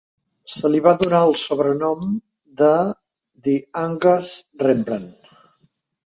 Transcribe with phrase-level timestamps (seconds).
[0.51, 2.07] Se li va donar el sobrenom
[2.63, 2.71] de
[3.49, 3.55] The
[3.85, 4.33] Angus
[4.65, 5.33] Rembrandt.